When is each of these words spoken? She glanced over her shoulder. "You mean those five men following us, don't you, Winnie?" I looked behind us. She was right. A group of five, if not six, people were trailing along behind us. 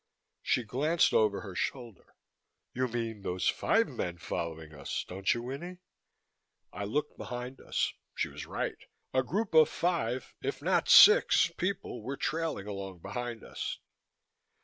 She 0.41 0.63
glanced 0.63 1.13
over 1.13 1.41
her 1.41 1.53
shoulder. 1.53 2.15
"You 2.73 2.87
mean 2.87 3.21
those 3.21 3.47
five 3.47 3.87
men 3.87 4.17
following 4.17 4.73
us, 4.73 5.05
don't 5.07 5.31
you, 5.31 5.43
Winnie?" 5.43 5.77
I 6.73 6.85
looked 6.85 7.19
behind 7.19 7.61
us. 7.61 7.93
She 8.15 8.27
was 8.27 8.47
right. 8.47 8.83
A 9.13 9.21
group 9.21 9.53
of 9.53 9.69
five, 9.69 10.33
if 10.41 10.59
not 10.59 10.89
six, 10.89 11.51
people 11.55 12.01
were 12.01 12.17
trailing 12.17 12.65
along 12.65 12.97
behind 13.01 13.43
us. 13.43 13.77